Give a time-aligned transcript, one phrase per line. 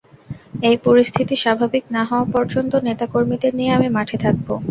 [0.63, 4.47] এই পরিস্থিতি স্বাভাবিক না হওয়া পর্যন্ত নেতা কর্মীদের নিয়ে আমি মাঠে থাকব।